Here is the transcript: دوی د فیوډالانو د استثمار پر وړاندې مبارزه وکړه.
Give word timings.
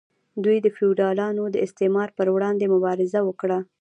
دوی 0.43 0.57
د 0.61 0.67
فیوډالانو 0.75 1.43
د 1.49 1.55
استثمار 1.65 2.09
پر 2.17 2.27
وړاندې 2.35 2.71
مبارزه 2.75 3.19
وکړه. 3.25 3.59